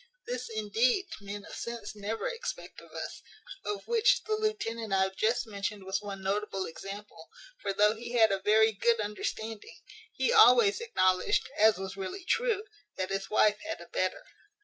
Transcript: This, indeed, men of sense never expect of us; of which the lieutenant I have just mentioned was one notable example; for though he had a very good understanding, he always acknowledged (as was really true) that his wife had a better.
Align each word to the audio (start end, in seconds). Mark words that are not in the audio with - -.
This, 0.25 0.49
indeed, 0.49 1.05
men 1.21 1.45
of 1.45 1.53
sense 1.53 1.95
never 1.95 2.27
expect 2.27 2.81
of 2.81 2.91
us; 2.91 3.21
of 3.63 3.87
which 3.87 4.23
the 4.23 4.33
lieutenant 4.33 4.91
I 4.91 5.03
have 5.03 5.15
just 5.15 5.45
mentioned 5.45 5.83
was 5.83 6.01
one 6.01 6.23
notable 6.23 6.65
example; 6.65 7.27
for 7.61 7.71
though 7.71 7.93
he 7.95 8.13
had 8.13 8.31
a 8.31 8.39
very 8.39 8.71
good 8.71 8.99
understanding, 8.99 9.77
he 10.11 10.33
always 10.33 10.81
acknowledged 10.81 11.47
(as 11.55 11.77
was 11.77 11.97
really 11.97 12.23
true) 12.25 12.63
that 12.95 13.11
his 13.11 13.29
wife 13.29 13.59
had 13.59 13.79
a 13.79 13.89
better. 13.89 14.23